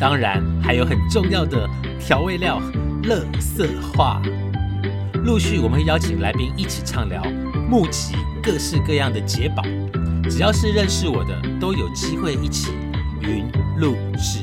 [0.00, 1.68] 当然还有很重要的
[2.00, 2.60] 调味料——
[3.04, 4.20] 乐色话。
[5.24, 7.22] 陆续我们会邀请来宾一起畅聊，
[7.68, 9.62] 募集各式各样的解宝。
[10.28, 12.72] 只要是认识我的，都有机会一起
[13.20, 14.42] 云录制。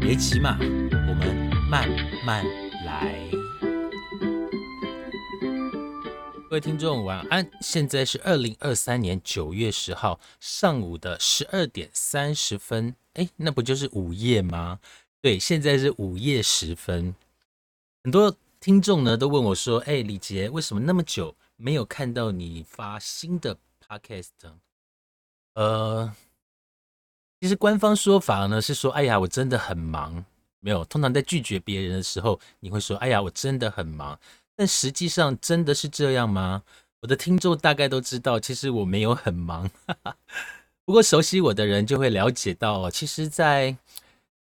[0.00, 1.88] 别急嘛，我们慢
[2.26, 2.44] 慢
[2.84, 3.14] 来。
[6.48, 12.96] 各位听众晚安，现在是二零二三年九月十号上午的十二点三十分。
[13.20, 14.80] 哎，那不就是午夜吗？
[15.20, 17.14] 对，现在是午夜时分。
[18.02, 24.28] 很多听众呢都问我说：“哎，李杰，为什么那么久没有看到你发新的 podcast？”
[25.52, 26.10] 呃，
[27.42, 30.24] 其实官方说法呢是说：“哎呀，我真的很忙。”
[30.60, 34.18] 没有，通常在拒绝别人的时候，你会说：“哎呀，我真的很忙。”
[34.56, 36.62] 但实际上真的是这样吗？
[37.02, 39.70] 我的听众大概都知道，其实我没有很忙。
[40.90, 43.76] 不过熟悉我的人就会了解到，其实，在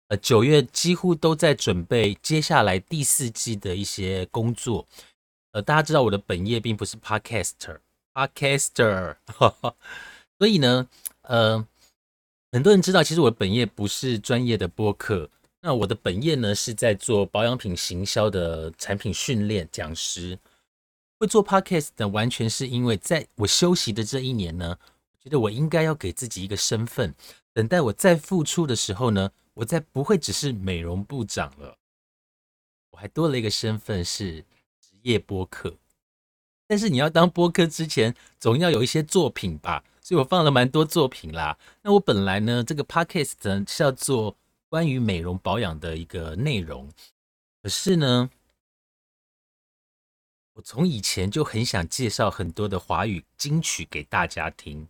[0.08, 4.86] 呃九月几乎都在准备接下来第四季的一些工作。
[5.52, 9.16] 呃，大家知道我的本业并不是 podcaster，podcaster，
[10.40, 10.88] 所以呢，
[11.24, 11.62] 呃，
[12.52, 15.28] 很多人知道，其实我的本业不是专业的播客。
[15.60, 20.38] 那我的本业呢，是在做保养品行销的产品训练讲师。
[21.18, 24.78] 会做 podcast，完全是因为在我休息的这一年呢，
[25.20, 27.14] 觉得我应该要给自己一个身份，
[27.52, 31.76] 等待我再复出的时候呢，我再不会只是美容部长了，
[32.90, 34.40] 我还多了一个身份是
[34.80, 35.76] 职业播客。
[36.66, 41.58] 但是你要当播客之前，总要有一些作品吧，所以我放了蛮多作品啦。
[41.82, 44.36] 那我本来呢，这个 podcast 是要做。
[44.70, 46.88] 关于美容保养的一个内容，
[47.60, 48.30] 可是呢，
[50.52, 54.86] 我从以前就很想介绍很多的华语金曲给大家听。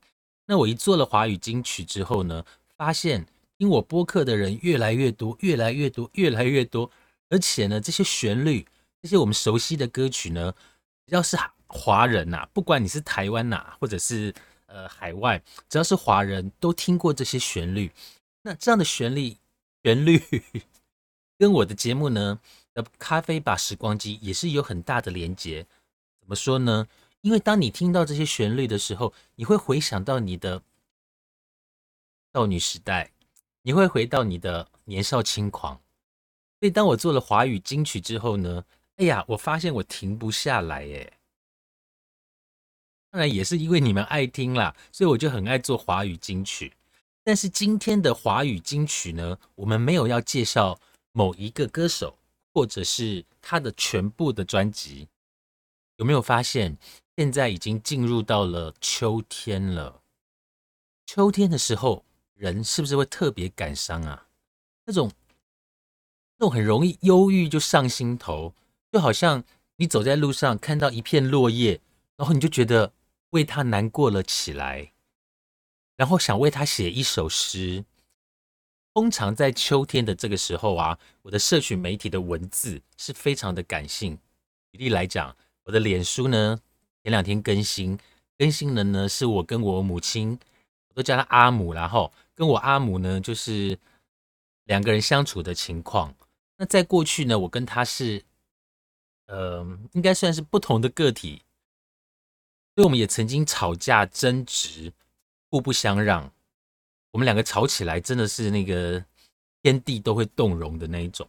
[0.50, 2.44] 那我一做了华语金曲之后呢，
[2.76, 3.24] 发现
[3.56, 6.90] 听我播客的人越来越多，越来越多，越来越多。
[7.28, 8.66] 而且呢，这些旋律，
[9.00, 10.52] 这些我们熟悉的歌曲呢，
[11.06, 11.38] 只要是
[11.68, 14.34] 华人呐，不管你是台湾呐，或者是
[14.66, 17.92] 呃海外，只要是华人都听过这些旋律。
[18.42, 19.36] 那这样的旋律。
[19.84, 20.20] 旋律
[21.38, 22.40] 跟我的节目呢
[22.74, 25.64] 的咖啡吧时光机也是有很大的连接。
[26.20, 26.88] 怎么说呢？
[27.22, 30.62] 因为当你听到这些旋律的时候，你会回想到你的
[32.32, 33.12] 少女时代，
[33.62, 35.80] 你会回到你的年少轻狂。
[36.58, 38.64] 所以当我做了华语金曲之后呢，
[38.96, 41.12] 哎呀，我发现我停不下来耶。
[43.10, 46.72] 当然也是因为你们爱听啦，所以我就很爱做华语金曲。
[47.22, 50.80] 但是今天的华语金曲呢，我们没有要介绍
[51.12, 52.16] 某一个歌手，
[52.54, 55.08] 或者是他的全部的专辑。
[55.96, 56.78] 有没有发现，
[57.16, 60.02] 现在已经进入到了秋天了？
[61.06, 62.04] 秋天的时候，
[62.34, 64.28] 人是不是会特别感伤啊？
[64.86, 65.10] 那种
[66.38, 68.54] 那种很容易忧郁就上心头，
[68.90, 69.44] 就好像
[69.76, 71.80] 你走在路上看到一片落叶，
[72.16, 72.92] 然后你就觉得
[73.30, 74.92] 为他难过了起来。
[75.96, 77.84] 然后想为他写一首诗。
[78.94, 84.18] 通常在秋天的这个时候啊，我的社群媒体的文字是非常的感性。
[84.72, 86.60] 举例来讲，我的脸书呢，
[87.02, 87.98] 前两天更新，
[88.38, 90.38] 更新的呢是我跟我母亲，
[90.88, 93.78] 我都叫她阿母，然后跟我阿母呢就是
[94.64, 96.14] 两个人相处的情况。
[96.56, 98.22] 那在过去呢，我跟她是，
[99.26, 101.42] 呃，应该算是不同的个体，
[102.74, 104.92] 所以我们也曾经吵架争执。
[105.52, 106.32] 互不相让，
[107.10, 109.04] 我们两个吵起来真的是那个
[109.62, 111.28] 天地都会动容的那一种，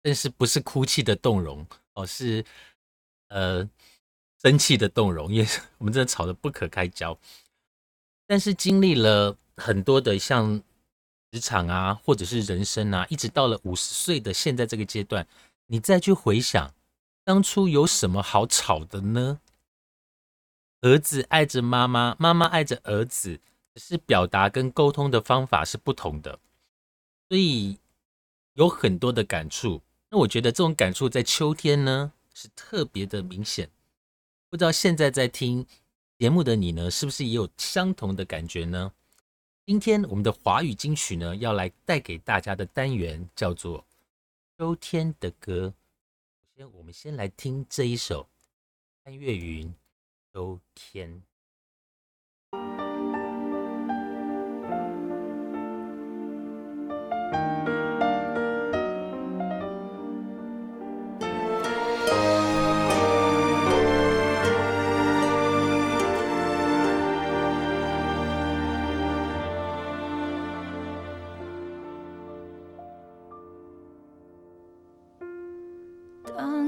[0.00, 2.44] 但是不是哭泣的动容哦，是
[3.26, 3.68] 呃
[4.42, 5.48] 生气的动容， 因为
[5.78, 7.16] 我们真的吵得不可开交。
[8.26, 10.62] 但是经历了很多的像
[11.30, 15.26] 职场啊，或者是人生啊，一直到了五十岁的现在这个阶段，
[15.66, 16.74] 你再去回想
[17.24, 19.40] 当初有什么好吵的呢？
[20.80, 23.38] 儿子爱着妈妈，妈妈爱着儿子，
[23.74, 26.40] 只是表达跟沟通的方法是不同的，
[27.28, 27.78] 所以
[28.54, 29.82] 有很多的感触。
[30.10, 33.70] 那我觉得这种感触在秋天呢是特别的明显。
[34.52, 35.66] 不知道现在在听
[36.18, 38.92] 节目的你呢，是不是也有相同的感觉呢？
[39.64, 43.80] 今天我们的华语金曲呢，要来带给大家的单元叫做
[44.58, 45.68] 《秋天的歌》。
[45.70, 45.74] 首
[46.54, 48.28] 先，我们先来听这一首
[49.02, 49.68] 潘越云
[50.34, 51.10] 《秋天》。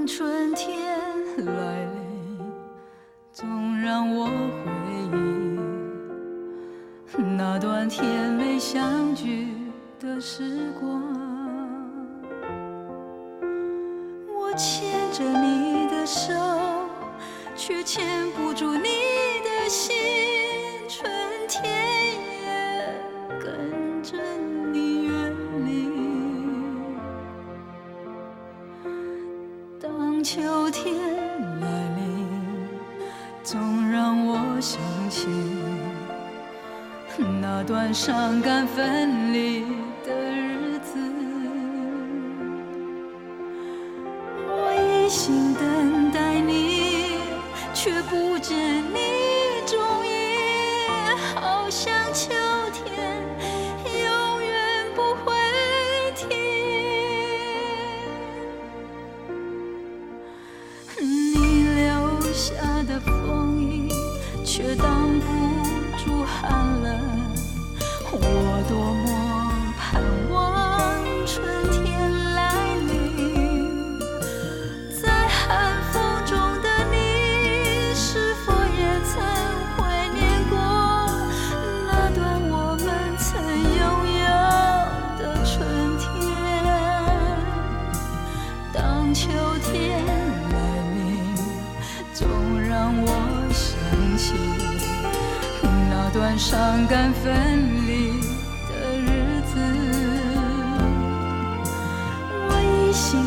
[0.06, 0.98] 春天
[1.46, 2.38] 来临，
[3.32, 4.32] 总让我回
[7.16, 9.48] 忆那段甜美相聚
[9.98, 10.94] 的时光。
[37.66, 39.73] 段伤感分离。
[102.94, 103.23] 心。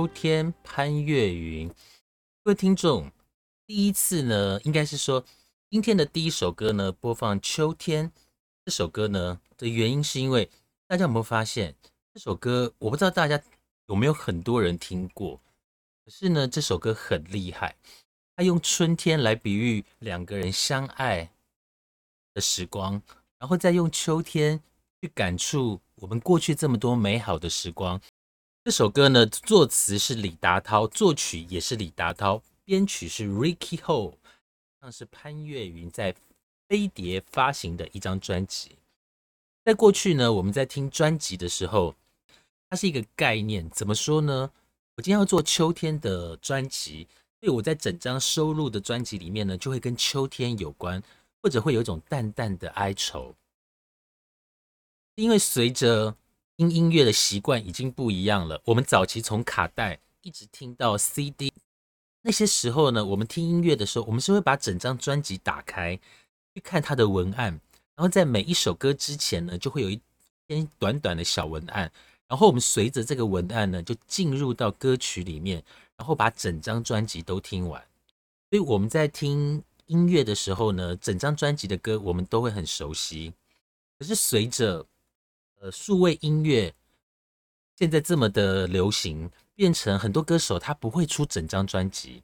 [0.00, 1.68] 秋天潘越云，
[2.42, 3.12] 各位听众，
[3.66, 5.22] 第一次呢，应该是说
[5.68, 8.08] 今天的第一首歌呢，播放《秋天》
[8.64, 10.48] 这首歌呢的原因，是因为
[10.86, 11.74] 大家有没有发现
[12.14, 12.72] 这首歌？
[12.78, 13.38] 我不知道大家
[13.88, 15.38] 有没有很多人听过，
[16.02, 17.76] 可是呢，这首歌很厉害，
[18.34, 21.30] 它用春天来比喻两个人相爱
[22.32, 23.02] 的时光，
[23.38, 24.62] 然后再用秋天
[25.02, 28.00] 去感触我们过去这么多美好的时光。
[28.62, 34.16] 这首歌呢，作词是李达涛，作曲也是李达涛，编曲是 Ricky Ho，
[34.82, 36.14] 像是潘越云在
[36.68, 38.76] 飞碟发行的一张专辑。
[39.64, 41.94] 在过去呢，我们在听专辑的时候，
[42.68, 44.52] 它是一个概念，怎么说呢？
[44.96, 47.08] 我今天要做秋天的专辑，
[47.40, 51.02] 所以我在整张收录的专辑里面呢，就会跟秋天有关，
[51.42, 53.34] 或者会有一种淡淡的哀愁，
[55.14, 56.14] 因为随着
[56.60, 58.60] 听音乐的习惯已经不一样了。
[58.66, 61.50] 我们早期从卡带一直听到 CD，
[62.20, 65.98] 那些时候呢，我们听音乐的时候，我们是会把整张专辑打开
[66.54, 67.58] 去看它的文案，
[67.96, 69.98] 然后在每一首歌之前呢，就会有一
[70.46, 71.90] 篇短短的小文案，
[72.28, 75.64] 然后我们随着这个文案呢，就进入到歌曲里面，
[75.96, 77.82] 然后把整张专辑都听完。
[78.50, 83.32] 所以我们在听音乐的时候呢，整张专辑的歌我们都会很熟悉。
[83.98, 84.84] 可是随着
[85.60, 86.74] 呃，数位音乐
[87.76, 92.22] 现在这么的流行，变成很多歌手他不会出整张专辑。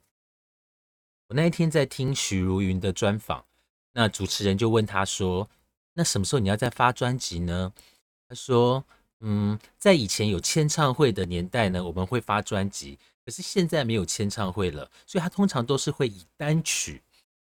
[1.27, 3.45] 我那一天在听许茹芸的专访，
[3.93, 5.47] 那主持人就问他说
[5.93, 7.71] ：“那什么时候你要再发专辑呢？”
[8.27, 8.83] 他说
[9.21, 17.03] ：“嗯，在以前有签唱会的年代呢，我们会发专辑，可是现在没有签唱会了，所以他通常都是会以单曲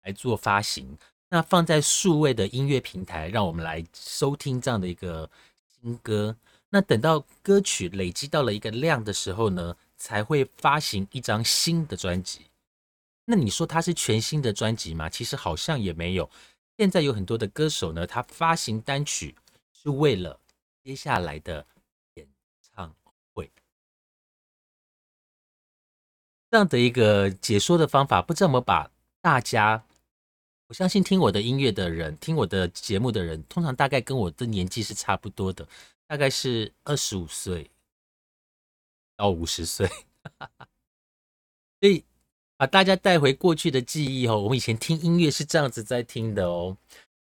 [0.02, 0.98] 来做发行，
[1.30, 5.30] 那放在数位的音乐平台，让我们来收听这样的一个。”
[5.98, 6.36] 歌，
[6.70, 12.48] 那等到歌曲累积到了一个量的时候呢，才会发行一张新的专辑。
[13.26, 15.10] 那你说它是全新的专辑吗？
[15.10, 16.30] 其实好像也没有。
[16.78, 19.36] 现在有很多的歌手呢，他发行单曲
[19.72, 20.40] 是为了
[20.84, 21.66] 接下来的
[22.16, 22.28] 演
[22.62, 22.94] 唱
[23.34, 23.52] 会。
[26.52, 29.86] 这样的一个解说的方法，不知道怎么把大家？
[30.68, 35.68] 我相信听我的音乐的人，听我的节目的人，通常大概跟我的年纪是差不多的，
[36.08, 37.70] 大概是二十五岁
[39.16, 39.88] 到五十岁，
[41.80, 42.04] 所以
[42.58, 44.40] 把大家带回过去的记忆哦。
[44.40, 46.76] 我们以前听音乐是这样子在听的哦。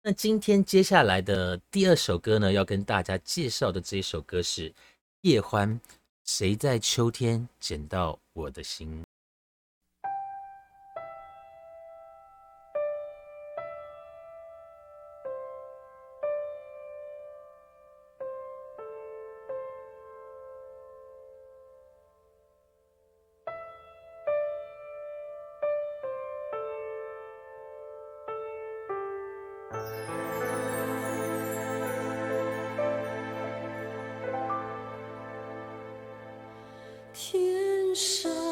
[0.01, 4.73] 那今天接下来的第二首歌呢，要跟大家介绍的这一首歌是
[5.21, 5.77] 叶欢，
[6.23, 9.03] 谁在秋天捡到我的心？
[37.15, 38.44] 天上。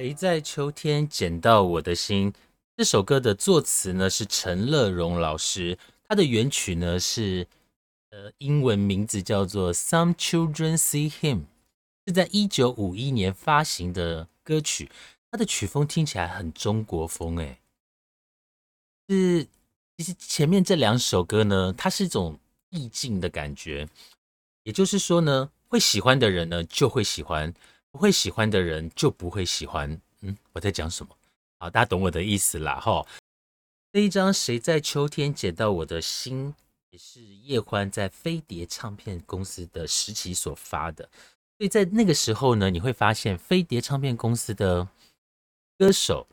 [0.00, 2.32] 谁在秋天捡到我的心？
[2.74, 5.76] 这首歌的作词呢是陈乐融老师，
[6.08, 7.46] 他的原曲呢是
[8.08, 11.40] 呃英文名字叫做《Some Children See Him》，
[12.06, 14.90] 是在一九五一年发行的歌曲。
[15.30, 17.58] 它的曲风听起来很中国风，诶，
[19.10, 19.46] 是
[19.98, 23.86] 其实前面这两首歌呢，它是一种意境的感觉，
[24.62, 27.52] 也就是说呢，会喜欢的人呢就会喜欢。
[27.90, 30.00] 不会喜欢的人就不会喜欢。
[30.20, 31.16] 嗯，我在讲什么？
[31.58, 33.06] 好，大家懂我的意思啦，哈。
[33.92, 36.52] 这一张《谁在秋天捡到我的心》
[36.90, 41.08] 也是叶欢在飞碟唱片公司的时期所发的。
[41.58, 44.88] 所以在那个时候呢，你会发现飞碟唱片公司的
[45.76, 46.26] 歌手，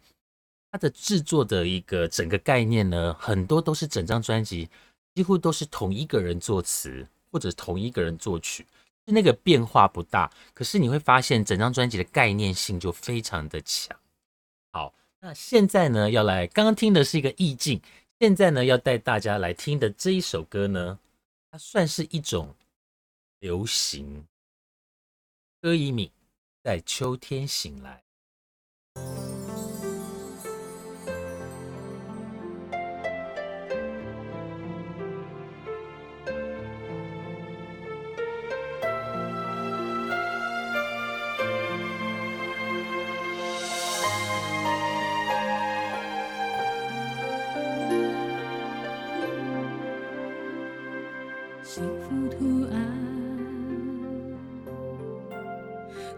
[0.72, 4.70] 他的制作的一个整个概念呢，很多都是整张专辑
[5.16, 8.66] 几乎都是同一个人作词或者同一个人作曲。
[9.14, 13.98] 那个变化不大，可是你会发现整张专辑的概念性就非常的强。
[14.72, 17.82] 好，那现在呢要来，刚刚听的是一个意境，
[18.20, 21.00] 现在呢要带大家来听的这一首歌呢，
[21.50, 22.54] 它算是一种
[23.40, 24.26] 流行。
[25.62, 26.12] 歌以敏
[26.64, 28.04] 在秋天醒来。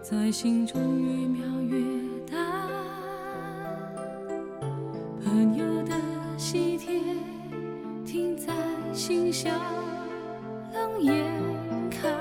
[0.10, 1.78] 在心中越描越
[2.26, 2.68] 淡，
[5.24, 5.94] 朋友的
[6.36, 7.00] 喜帖
[8.08, 8.52] 停在
[8.92, 9.54] 信箱，
[10.74, 11.14] 冷眼
[11.92, 12.12] 看，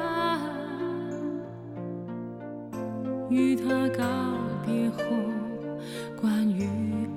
[3.30, 4.04] 与他告
[4.66, 4.98] 别后，
[6.20, 6.68] 关于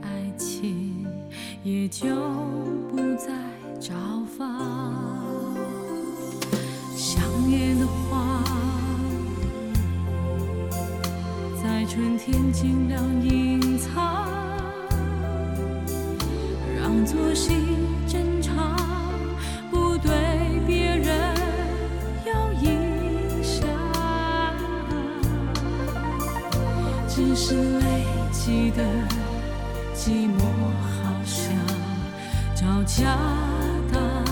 [0.02, 1.06] 爱情
[1.64, 2.08] 也就
[12.24, 14.28] 天尽量隐藏，
[16.80, 17.56] 让作息
[18.08, 18.78] 正常，
[19.72, 20.12] 不对
[20.68, 21.36] 别人
[22.28, 23.68] 有影响。
[27.08, 28.84] 只是累积的
[29.96, 30.44] 寂寞，
[31.02, 31.52] 好像
[32.54, 33.18] 找家
[33.92, 34.24] 的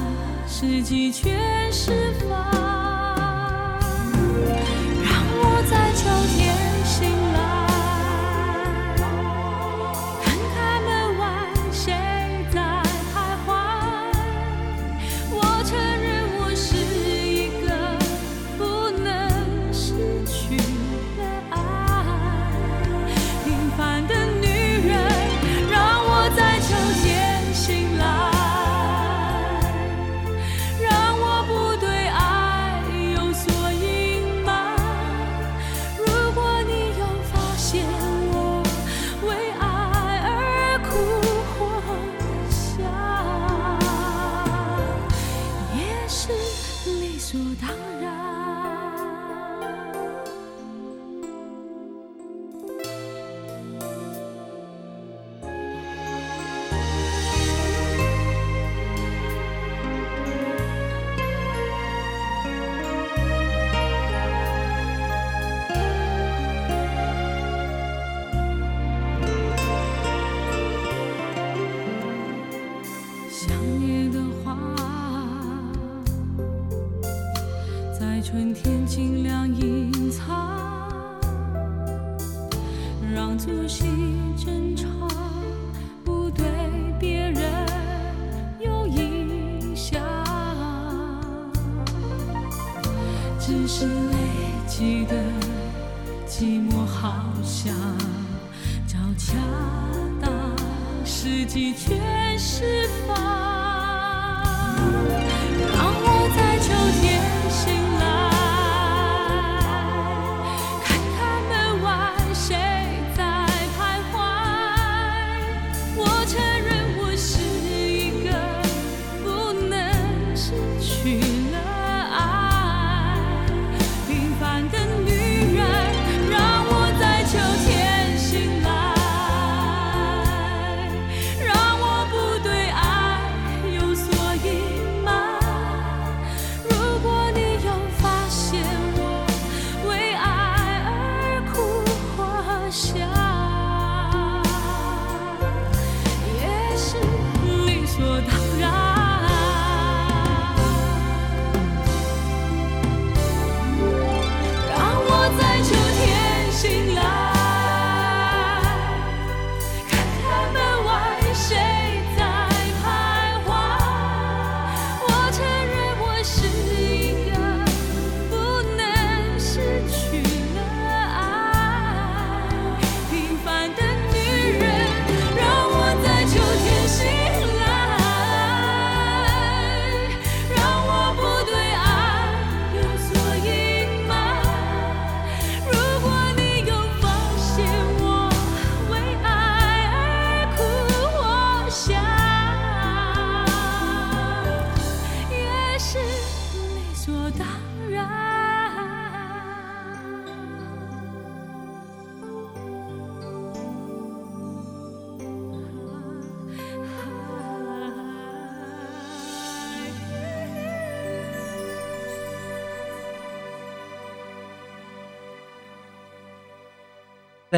[0.47, 2.88] 时机全释放。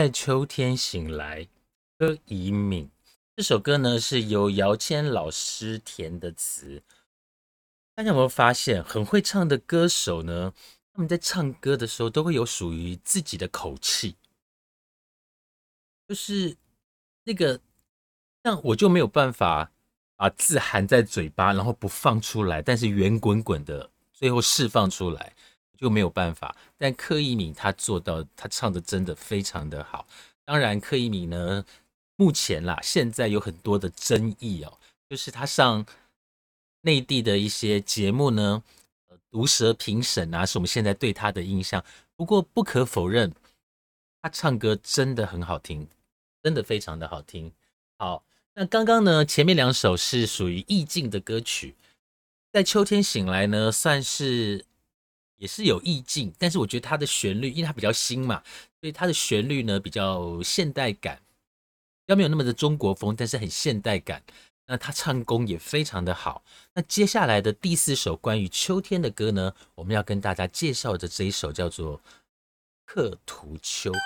[0.01, 1.47] 在秋天醒来，
[1.99, 2.89] 柯以敏
[3.35, 6.81] 这首歌呢是由姚谦老师填的词。
[7.93, 10.55] 大家有没有发现，很会唱的歌手呢？
[10.91, 14.15] 他们在唱歌的时候都会有属于自己的口气，
[16.07, 16.57] 就是
[17.23, 17.61] 那个，
[18.43, 19.71] 像我就没有办法
[20.15, 25.35] 把字含在嘴巴，然后不放出来，但是圆滚滚的最后释放出来。
[25.81, 26.55] 就没有办法。
[26.77, 30.07] 但柯以敏他做到，他唱的真的非常的好。
[30.45, 31.65] 当然，柯以敏呢，
[32.15, 34.77] 目前啦，现在有很多的争议哦，
[35.09, 35.83] 就是他上
[36.81, 38.61] 内地的一些节目呢，
[39.07, 41.83] 呃毒舌评审啊，是我们现在对他的印象。
[42.15, 43.33] 不过不可否认，
[44.21, 45.87] 他唱歌真的很好听，
[46.43, 47.51] 真的非常的好听。
[47.97, 51.75] 好，那刚刚呢，前面两首是属于意境的歌曲，
[52.51, 54.65] 在秋天醒来呢，算是。
[55.41, 58.43] 也是有意境，但是我觉得它的旋律，因为它比较新嘛，
[58.79, 61.19] 所以它的旋律呢比较现代感，
[62.05, 64.21] 要没有那么的中国风，但是很现代感。
[64.67, 66.43] 那他唱功也非常的好。
[66.75, 71.97] 那接下来的第四首关于秋天的歌呢，我们要跟大家介绍的这一首叫做
[72.85, 73.99] 《刻图秋恨》。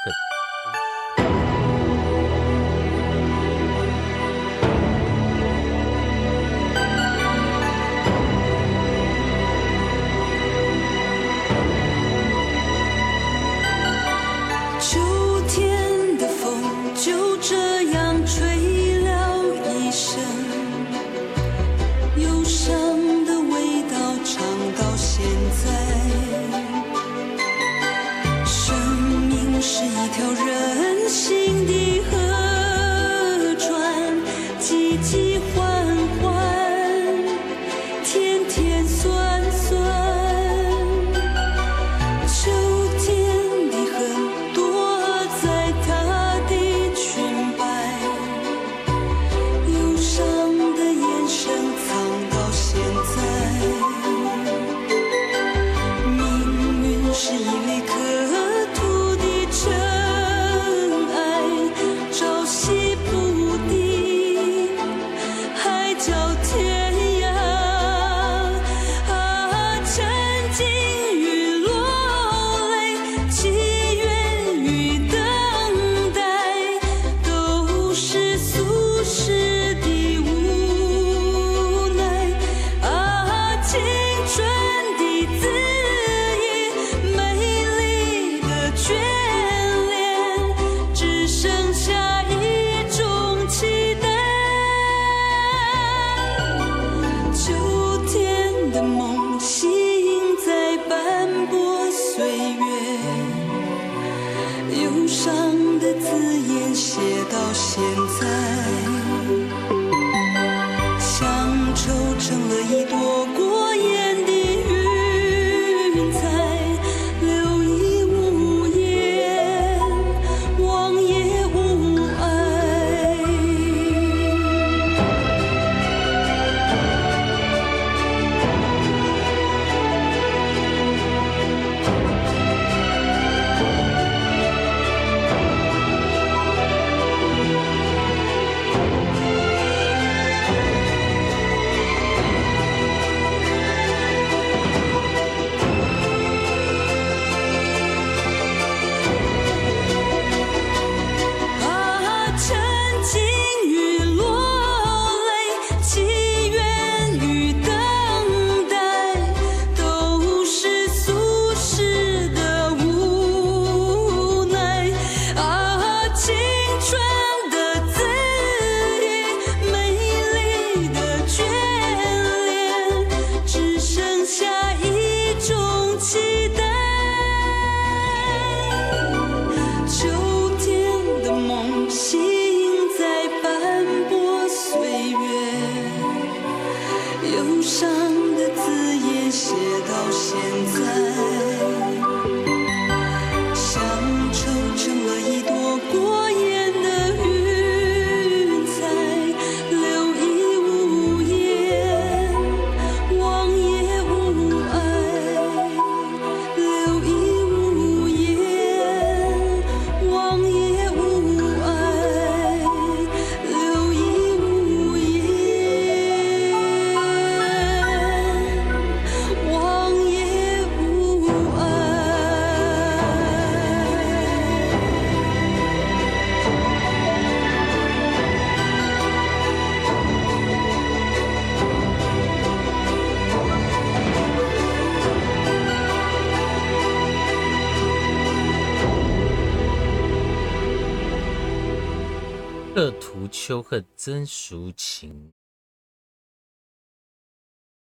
[243.55, 245.31] 秋恨真抒情。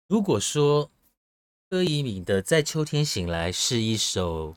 [0.07, 0.91] 如果说
[1.67, 4.55] 柯以敏的《在秋天醒来》是一首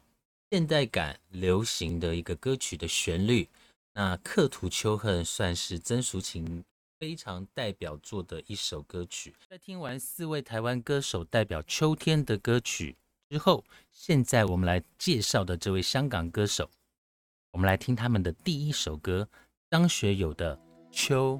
[0.50, 3.48] 现代感流行的一个歌曲的旋律，
[3.94, 6.62] 那《刻图秋恨》算是曾淑琴
[6.98, 9.34] 非常代表作的一首歌曲。
[9.48, 12.94] 在听完四位台湾歌手代表秋天的歌曲
[13.30, 16.68] 之后，现在我们来介绍的这位香港歌手，
[17.52, 19.26] 我们来听他们的第一首歌，
[19.70, 20.54] 张学友的
[20.96, 21.38] 《》。秋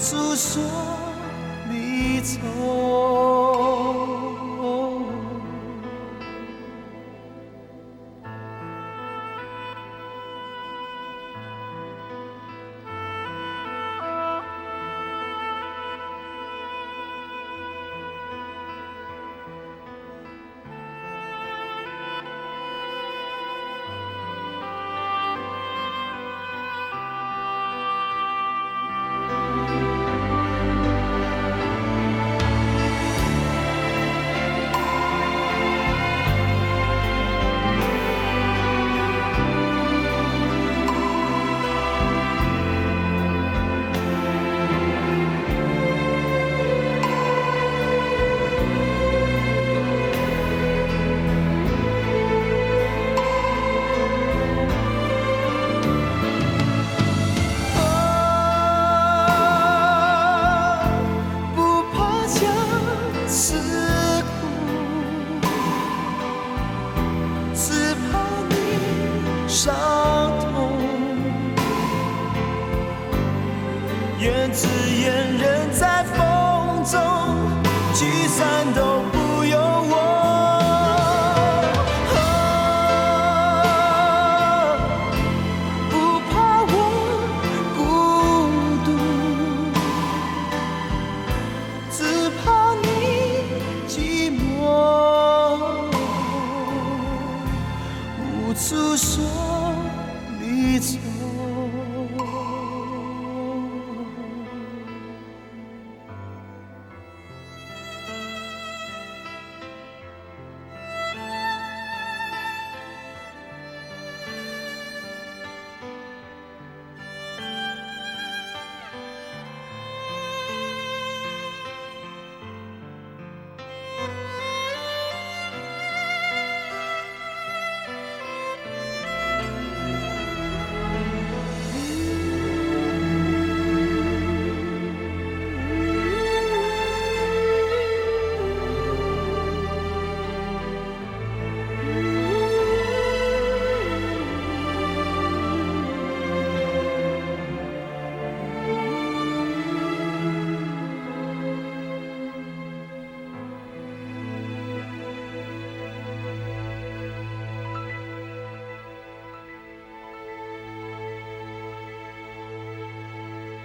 [0.00, 0.62] 诉说
[1.68, 3.19] 离愁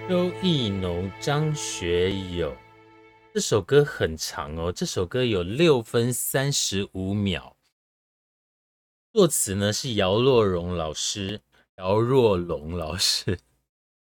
[0.08, 2.56] 周艺农、张学友
[3.34, 7.56] 这首歌很长哦，这首歌有六分三十五秒。
[9.12, 11.40] 作词呢是姚若龙老师，
[11.78, 13.36] 姚若龙老师。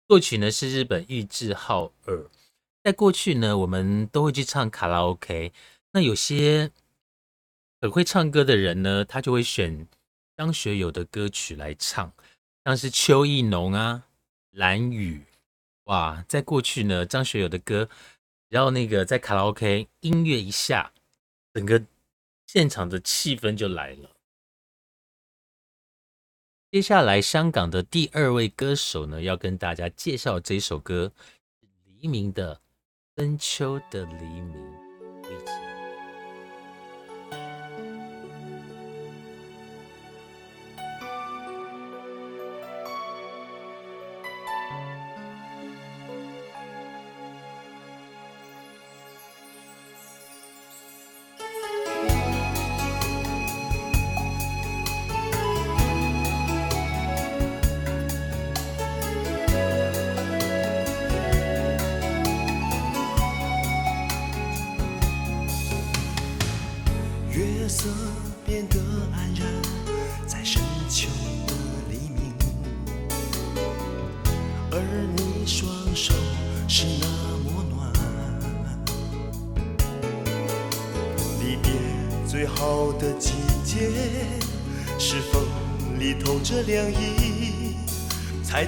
[0.07, 2.31] 作曲呢是日本玉置浩二。
[2.85, 5.53] 在过去呢，我们都会去唱卡拉 OK，
[5.91, 6.71] 那有些
[7.81, 9.89] 很会唱歌的人呢，他就会选
[10.37, 12.13] 张学友的歌曲来唱，
[12.65, 14.07] 像是邱意农啊、
[14.53, 15.25] 蓝雨。
[15.89, 17.89] 哇，在过去呢，张学友的歌，
[18.49, 20.93] 然后那个在卡拉 OK 音乐一下，
[21.55, 21.82] 整个
[22.47, 24.11] 现场的气氛就来了。
[26.70, 31.11] 接下来，香港的第二位歌手呢，要跟大家介绍这首歌，
[31.84, 32.57] 黎明的
[33.16, 34.53] 《深秋的黎明》。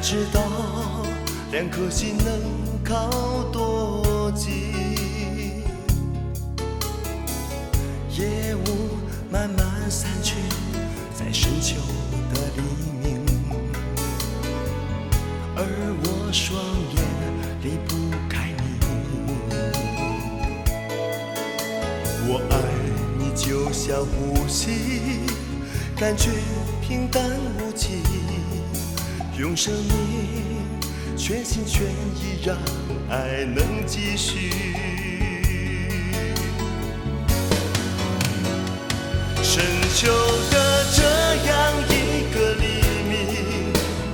[0.03, 0.41] 知道
[1.53, 4.51] 两颗心能靠多近，
[8.17, 8.97] 夜雾
[9.31, 10.37] 慢慢散去，
[11.15, 11.77] 在深秋
[12.33, 12.63] 的黎
[13.07, 13.21] 明，
[15.55, 15.63] 而
[16.03, 16.59] 我双
[16.97, 16.99] 眼
[17.63, 17.95] 离不
[18.29, 18.63] 开你。
[22.27, 22.53] 我爱
[23.19, 25.27] 你就像呼吸，
[25.97, 26.31] 感觉
[29.63, 30.65] 生命
[31.19, 31.83] 全心全
[32.17, 32.57] 意让
[33.11, 34.53] 爱能继续。
[39.43, 39.63] 深
[39.95, 40.11] 秋
[40.51, 41.03] 的这
[41.45, 41.53] 样
[41.91, 41.93] 一
[42.33, 42.65] 个黎
[43.11, 43.13] 明，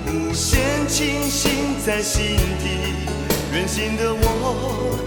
[0.09, 2.67] 无限清醒在心底。
[3.53, 4.99] 远行的我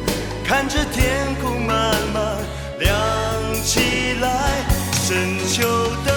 [0.45, 2.37] 看着天空慢慢
[2.79, 2.89] 亮
[3.61, 4.63] 起来。
[5.03, 5.67] 深秋
[6.05, 6.08] 的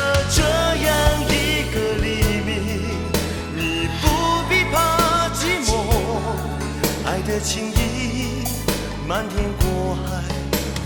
[7.33, 8.45] 的情意，
[9.09, 10.23] 漫天过海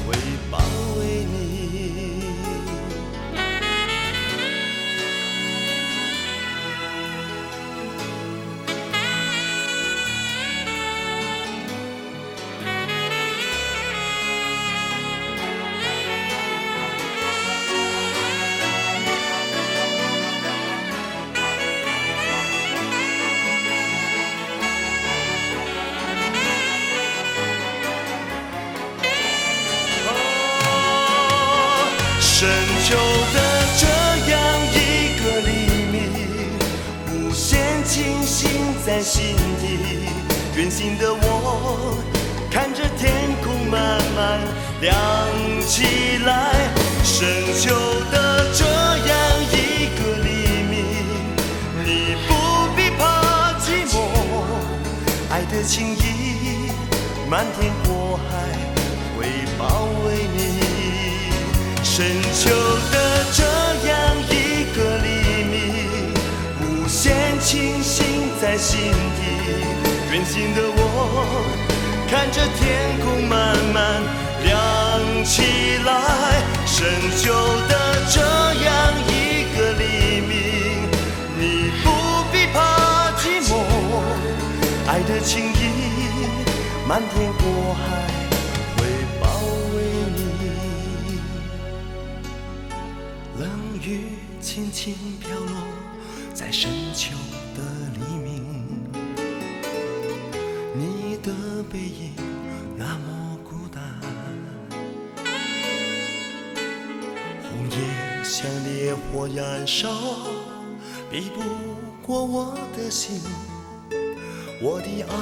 [0.06, 0.14] 会
[0.48, 0.58] 包
[0.96, 1.65] 围你。
[86.88, 88.06] 漫天过海
[88.76, 88.86] 会
[89.20, 89.26] 包
[89.74, 89.76] 围
[90.14, 90.20] 你，
[93.40, 93.50] 冷
[93.82, 95.50] 雨轻轻飘落
[96.32, 97.16] 在深秋
[97.56, 97.62] 的
[97.94, 98.86] 黎明。
[100.74, 101.32] 你的
[101.72, 102.12] 背影
[102.76, 103.82] 那么孤单，
[107.42, 109.90] 红叶像烈火燃烧，
[111.10, 111.42] 比不
[112.06, 113.20] 过我的心。
[114.62, 115.14] 我的爱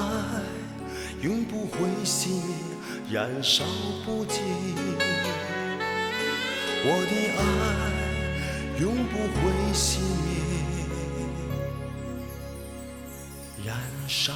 [1.24, 2.54] 永不会熄灭，
[3.10, 3.64] 燃烧
[4.04, 4.42] 不尽。
[6.84, 7.42] 我的爱
[8.78, 9.40] 永不会
[9.72, 10.36] 熄灭，
[13.64, 13.74] 燃
[14.06, 14.34] 烧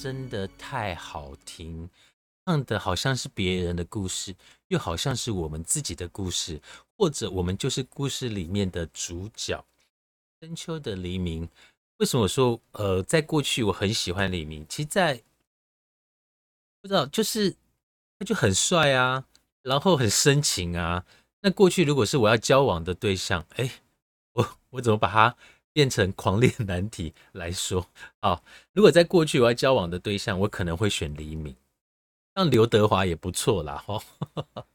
[0.00, 1.90] 真的太好听，
[2.46, 4.34] 唱的好像是别人的故事，
[4.68, 6.58] 又好像是我们自己的故事，
[6.96, 9.62] 或者我们就是故事里面的主角。
[10.40, 11.46] 深秋的黎明，
[11.98, 14.64] 为什么我说呃，在过去我很喜欢黎明？
[14.70, 15.22] 其实在
[16.80, 17.54] 不知道，就是
[18.18, 19.26] 他就很帅啊，
[19.60, 21.04] 然后很深情啊。
[21.42, 23.70] 那过去如果是我要交往的对象，哎，
[24.32, 25.36] 我我怎么把他
[25.72, 27.86] 变成 狂恋难题来说？
[28.20, 28.42] 好，
[28.72, 31.54] 如果在过去我要交往的对象，我可能会选黎明，
[32.34, 34.02] 像刘德华也不错啦，哈。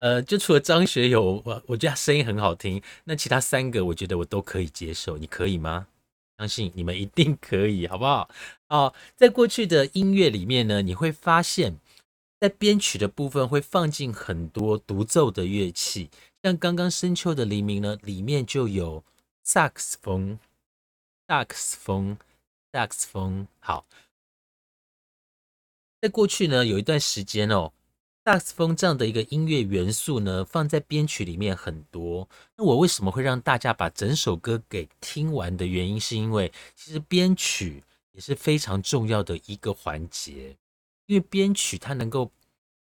[0.00, 5.86] 呃，就除了张学友，我我觉得他声音很好听，那其他三个我觉得我都可以接受，你可以吗？
[6.36, 8.28] 相信你们一定可以，好不好？
[8.68, 11.78] 哦，在过去的音乐里面呢，你会发现，
[12.38, 16.10] 在编曲的部分会放进很多独奏的乐器，
[16.42, 19.02] 像刚刚深秋的黎明呢，里面就有
[19.46, 20.38] 萨克斯风、
[21.28, 22.16] 萨克斯风、
[22.72, 23.46] 萨克斯风。
[23.60, 23.84] 好，
[26.00, 27.70] 在过去呢，有一段时间哦。
[28.24, 32.26] 萨克斯风这样的一个音乐元素呢，放在编曲里面很多。
[32.56, 40.56] 那我为什么会让大家把整首歌给听完的原因，是因为其实编曲也是非常重要的一个环节，
[41.04, 42.32] 因为编曲它能够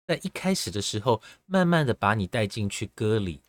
[0.07, 3.41] 在一开始的时候，慢慢的把你带进去歌里，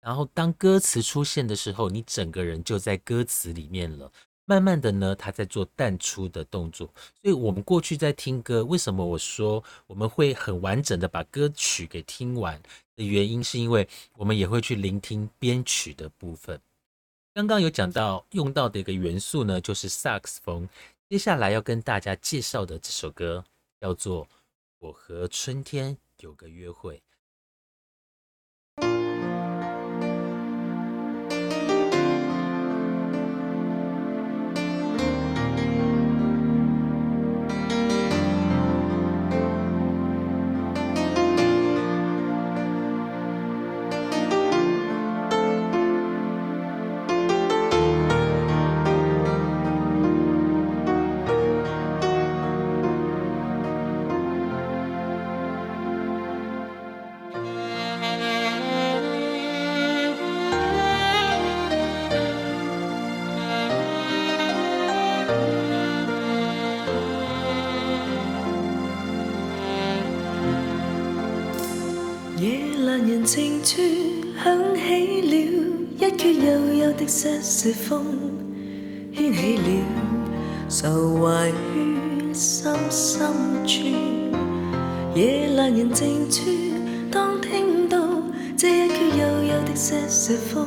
[0.00, 4.10] 然后当歌词出现的时候，你整个人就在歌词里面了。
[4.44, 6.86] 慢慢的呢，他在做淡出的动作，
[7.20, 12.58] 所以我们过去在听歌，为什么我说我们会很完整的把歌曲给听完
[12.96, 16.58] 的原因，是因为我们也会去聆听编曲的部分。
[17.34, 20.66] 刚刚有讲到用到的一个元素呢，就是萨克斯风。
[21.10, 23.44] 接下来要跟大家介绍的这首歌
[23.78, 24.24] 叫做
[24.78, 26.96] 《我和春天有个约会》。
[77.58, 78.02] 的瑟瑟風，
[79.12, 79.62] 掀起了
[80.68, 80.88] 愁
[81.18, 83.32] 懷於心深
[83.66, 83.74] 處。
[85.16, 86.38] 夜阑人靜處，
[87.10, 87.98] 當聽到
[88.56, 90.66] 這一闕悠悠的瑟瑟風，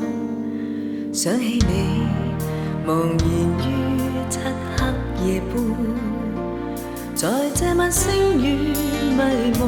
[1.14, 2.04] 想起你
[2.86, 3.20] 茫然
[3.62, 3.70] 於
[4.30, 4.40] 漆
[4.76, 4.82] 黑
[5.26, 5.54] 夜半，
[7.16, 8.74] 在這晚星雨
[9.16, 9.62] 迷蒙。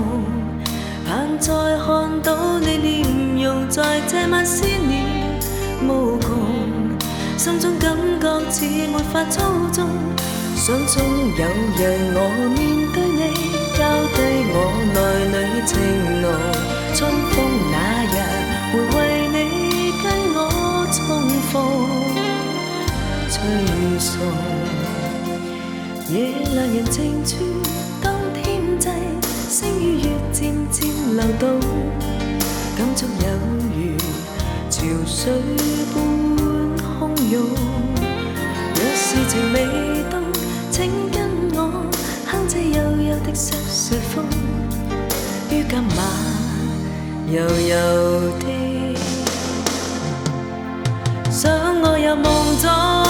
[1.06, 5.06] 盼再看到你臉容，在這晚思念
[5.88, 6.63] 無窮，
[7.44, 9.86] 心中感覺似沒法操縱，
[10.56, 11.04] 想中
[11.38, 11.44] 有
[11.76, 12.18] 日我
[12.56, 12.58] 面
[12.94, 13.20] 對你，
[13.78, 13.84] 交
[14.16, 14.18] 低
[14.48, 14.56] 我
[14.94, 15.36] 內裏
[15.68, 15.76] 情
[16.22, 16.26] 浓，
[16.96, 17.36] 春風
[17.70, 17.76] 那
[18.08, 18.16] 日
[18.72, 19.38] 會為你
[20.02, 20.38] 跟我
[20.94, 20.98] 重
[21.52, 21.54] 逢，
[23.28, 23.36] 吹
[24.00, 24.10] 送
[26.16, 26.16] 夜
[26.48, 26.96] 阑人靜
[27.28, 27.32] 處，
[28.02, 28.42] 當天
[28.80, 28.88] 際。
[29.50, 30.88] 星与月渐渐
[31.18, 31.60] 流动，
[32.78, 33.28] 感触有
[33.76, 33.78] 如
[34.70, 35.22] 潮水
[35.94, 36.23] 般
[37.32, 37.40] 若
[38.96, 39.58] 是情未
[40.10, 40.20] 冻，
[40.72, 41.58] 请跟我
[42.28, 44.26] 哼这悠悠的瑟瑟风，
[45.50, 45.98] 于今晚
[47.28, 47.74] 悠悠
[48.40, 48.46] 的
[51.32, 51.50] 想
[51.82, 52.26] 我入梦
[52.60, 53.03] 中。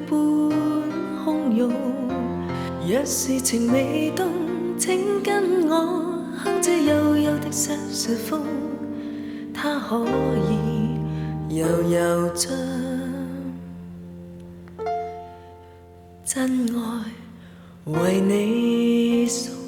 [0.00, 0.52] 般
[1.24, 1.72] 汹涌。
[2.86, 4.26] 若是情未凍，
[4.78, 8.42] 請跟我哼这悠悠的瑟瑟风，
[9.54, 10.04] 它可
[10.50, 12.50] 以悠悠将
[16.24, 17.04] 真爱
[17.84, 19.61] 为你送。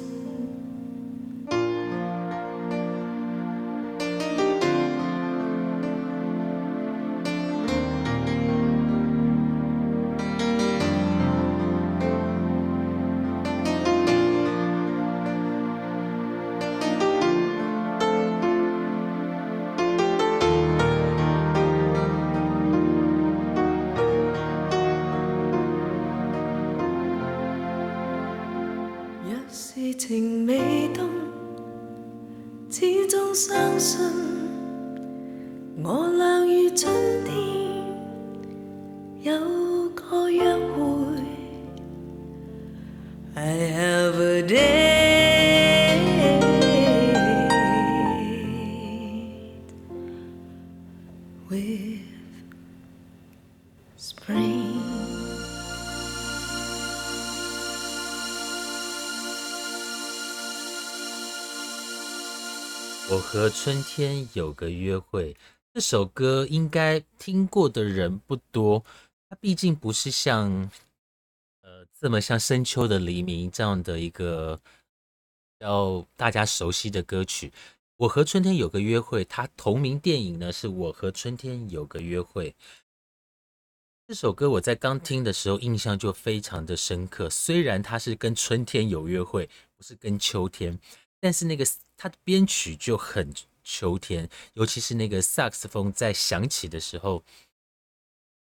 [63.55, 65.35] 春天有个约会，
[65.73, 68.83] 这首歌应该听过的人不多，
[69.29, 70.69] 它毕竟不是像
[71.61, 74.59] 呃这么像深秋的黎明这样的一个
[75.59, 77.51] 要大家熟悉的歌曲。
[77.95, 82.53] 我和春天有个约会，它同名电影呢是我和春天有个约会。
[84.05, 90.77] 这首歌我在刚听的时候印象就非常的深刻，虽然它是跟春天有约会，不是跟秋天，
[91.25, 91.65] 但是那个
[91.97, 97.23] 它的编曲就很秋天，尤其是那个萨克斯风在响起的时候，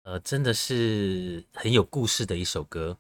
[0.02, 2.98] 呃，真的是很有故事的一首歌。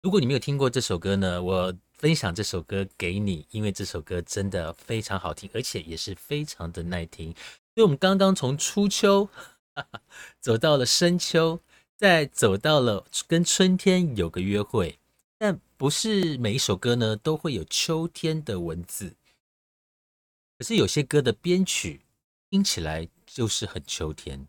[0.00, 7.34] 如果你没有听过这首歌呢，我分享这首歌给你，因为这首歌真的非常好听，而且也是非常的耐听。
[7.74, 9.28] 所以我们刚刚从初秋
[10.40, 11.60] 走到了深秋，
[11.94, 14.98] 再走到了跟春天有个约会，
[15.36, 19.14] 但不是每一首歌呢都会有秋天的文字，
[20.58, 22.00] 可是有些歌的编曲
[22.50, 24.48] 听起来就是很秋天。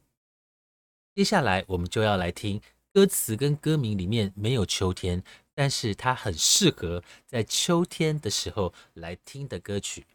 [1.14, 2.60] 接下来我们就要来听
[2.92, 5.24] 歌词跟歌名里面没有秋天，
[5.54, 10.08] 但是它很适合在秋天的时候来听的歌曲。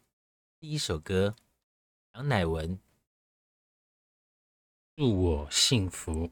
[0.59, 1.33] 第一首歌，
[2.15, 2.77] 杨乃文，
[4.97, 6.29] 祝我幸福。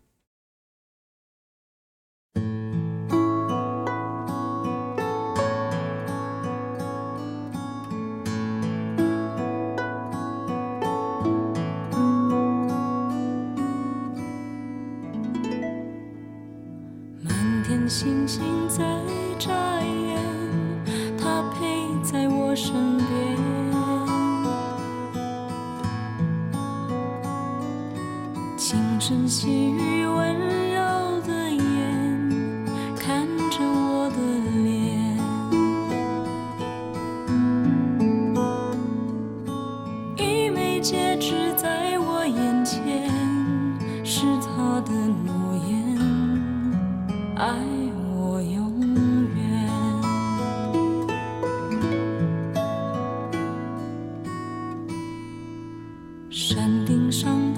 [17.88, 18.84] 星星在
[19.38, 20.18] 眨眼，
[21.18, 23.08] 他陪在我身边。
[28.58, 30.34] 轻声细语，温
[30.74, 31.62] 柔的眼，
[32.96, 34.18] 看着我的
[34.64, 35.18] 脸。
[40.18, 43.12] 一枚戒指在我眼前，
[44.06, 45.84] 是他的诺言。
[47.36, 47.52] 爱
[56.34, 57.53] 山顶上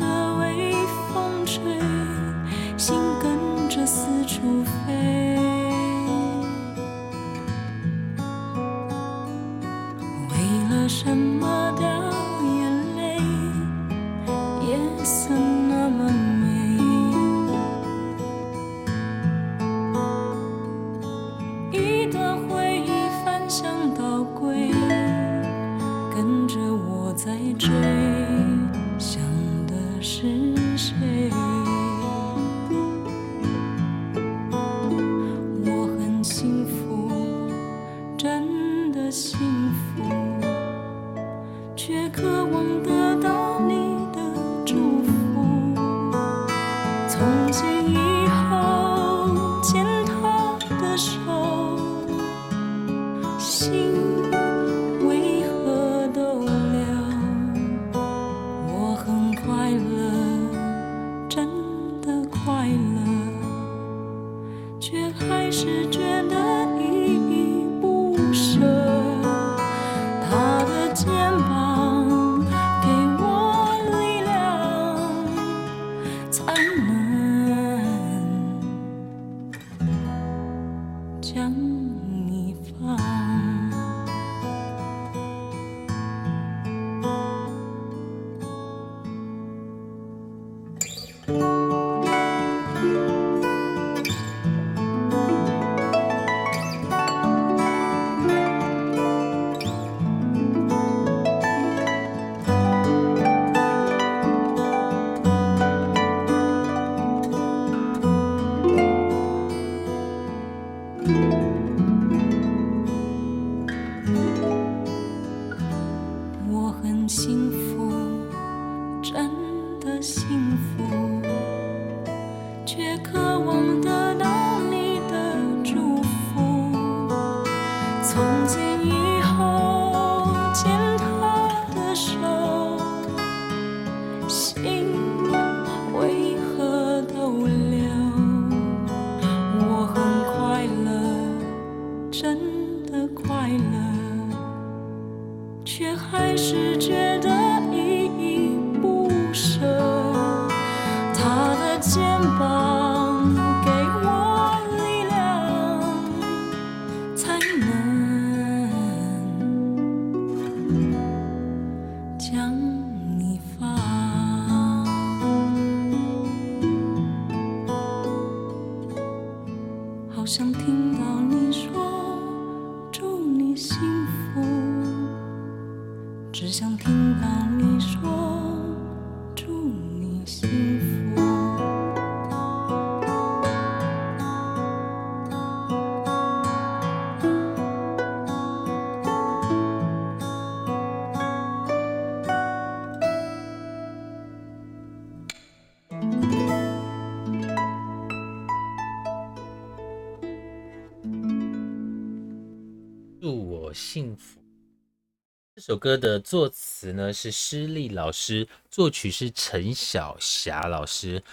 [205.68, 211.24] 首歌的作词呢是施丽老师，作曲是陈小霞老师。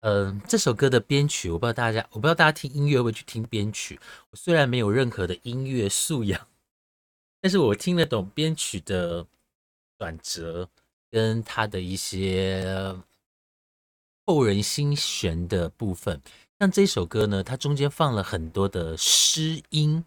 [0.00, 3.98] 嗯、这首歌的编曲，我不知道大家，我不知道大家听音乐会不会去听编曲。
[4.28, 6.46] 我虽然没有任何的音乐素养，
[7.40, 9.26] 但是我听得懂编曲的
[9.96, 10.68] 转折
[11.10, 12.94] 跟它的一些
[14.26, 16.20] 扣人心弦的部分。
[16.58, 20.04] 像这首歌呢，它中间放了很多的诗音，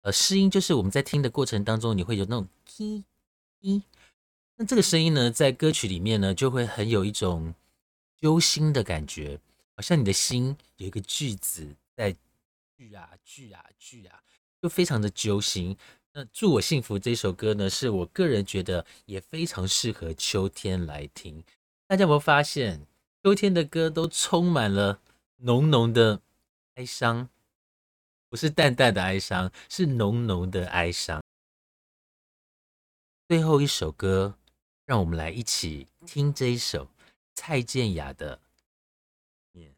[0.00, 2.48] 呃，诗音就是我们在听的过程当中，你会有那种
[3.62, 3.82] 一，
[4.56, 7.54] 那这个声音呢，在歌曲里面呢，就会很有一种
[8.20, 9.40] 揪心的感觉，
[9.76, 12.14] 好像你的心有一个句子在
[12.76, 14.20] 句啊句啊句啊，
[14.60, 15.76] 就非常的揪心。
[16.12, 21.42] 那《祝我幸福》这首歌呢，是我个人觉得也非常适合秋天来听。
[21.86, 22.86] 大家有没有发现，
[23.22, 25.00] 秋天的歌都充满了
[25.36, 26.20] 浓浓的
[26.74, 27.28] 哀伤？
[28.28, 31.22] 不是淡淡的哀伤，是浓浓的哀伤。
[33.32, 34.34] 最后一首歌，
[34.84, 36.86] 让我们来一起听这一首
[37.34, 38.36] 蔡健雅的
[39.52, 39.70] 《念》。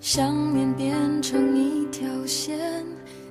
[0.00, 2.86] 想念变成一条线，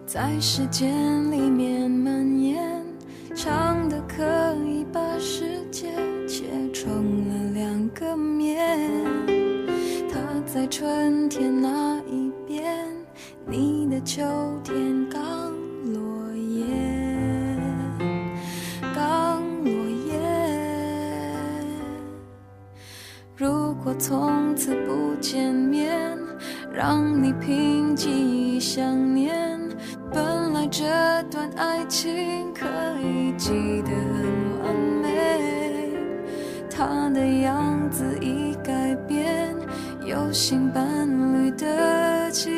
[0.06, 2.37] 在时间里面蔓延，
[3.38, 4.24] 长的可
[4.66, 5.88] 以把世界
[6.28, 8.90] 切成了两个面。
[10.10, 12.84] 它在春天那一边，
[13.46, 14.24] 你的秋
[14.64, 15.54] 天刚
[15.94, 16.66] 落叶，
[18.96, 19.72] 刚落
[20.08, 20.20] 叶。
[23.36, 26.18] 如果从此不见面，
[26.74, 29.46] 让你凭记忆想念。
[30.12, 30.84] 本来这
[31.30, 32.66] 段爱情可
[33.00, 33.07] 以
[33.38, 35.94] 记得很完美
[36.70, 39.56] 他的样子已改变
[40.04, 42.50] 有新伴侣的气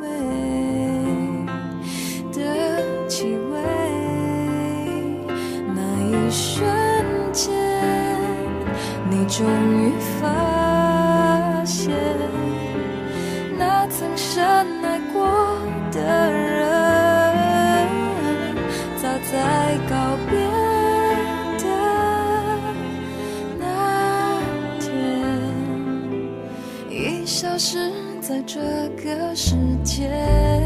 [0.00, 0.08] 味。
[2.32, 3.60] 的气味
[5.74, 6.64] 那一瞬
[7.32, 7.52] 间
[9.10, 11.92] 你终于发现
[13.58, 14.81] 那曾深
[28.62, 30.61] 这个世界。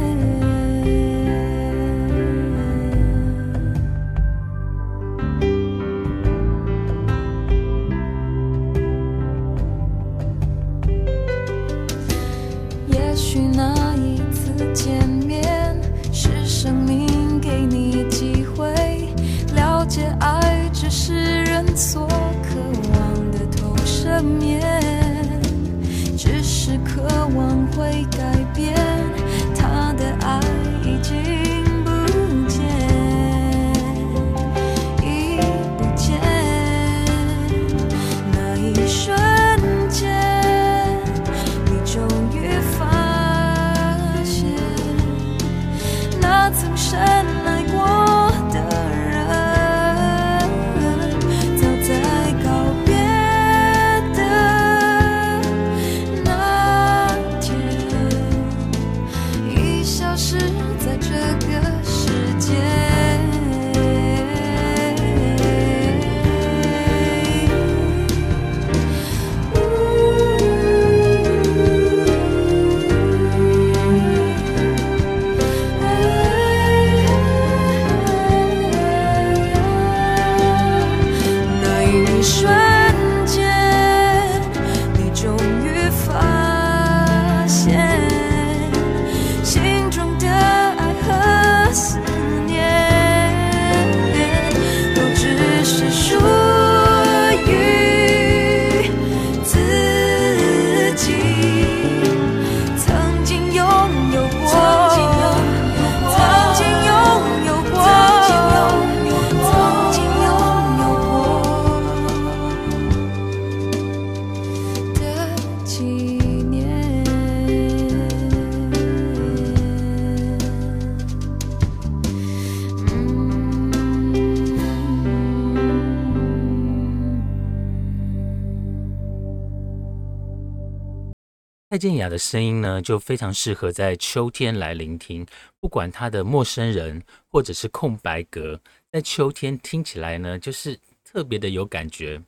[131.77, 135.27] 蔡健雅的声音呢，就非常适合在秋天来聆听。
[135.61, 138.59] 不管她的陌生人或者是空白格，
[138.91, 142.23] 在秋天听起来呢，就是特别的有感觉。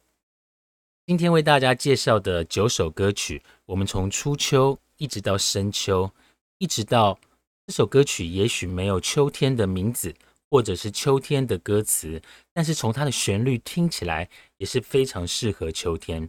[1.07, 6.13] 今天为大家介绍的九首歌曲，我们从初秋一直到深秋，
[6.59, 7.19] 一直到
[7.67, 10.15] 这首歌曲也许没有秋天的名字，
[10.51, 12.21] 或者是秋天的歌词，
[12.53, 14.29] 但是从它的旋律听起来
[14.59, 16.29] 也是非常适合秋天。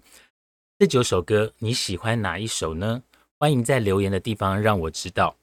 [0.78, 3.04] 这九首歌你喜欢哪一首呢？
[3.40, 5.34] 欢迎在留言的地方让我知道。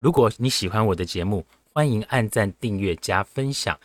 [0.00, 3.78] 如果你喜欢我的节目，欢迎按赞、订阅、加分享，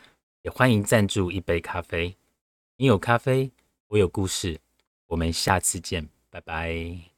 [0.44, 2.16] 也欢迎赞助一杯咖啡。
[2.78, 3.52] 你有咖啡，
[3.90, 4.62] 我有故事。
[5.08, 7.09] 我们下次见，拜拜。